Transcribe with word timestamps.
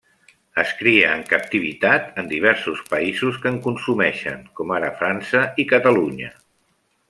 Es 0.61 0.69
cria 0.77 1.11
en 1.17 1.19
captivitat 1.33 2.17
en 2.23 2.31
diversos 2.31 2.81
països 2.95 3.37
que 3.45 3.53
en 3.53 3.61
consumeixen, 3.69 4.43
com 4.61 4.77
ara 4.81 4.93
França 5.03 5.47
i 5.65 5.71
Catalunya. 5.75 6.35